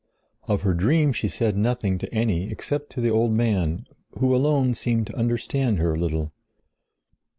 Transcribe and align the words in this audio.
Of 0.47 0.63
her 0.63 0.73
dream 0.73 1.13
she 1.13 1.27
said 1.27 1.55
nothing 1.55 1.99
to 1.99 2.11
any 2.11 2.49
except 2.49 2.89
to 2.93 3.01
the 3.01 3.11
old 3.11 3.31
man 3.33 3.85
who 4.17 4.35
alone 4.35 4.73
seemed 4.73 5.05
to 5.05 5.15
understand 5.15 5.77
her 5.77 5.93
a 5.93 5.99
little. 5.99 6.33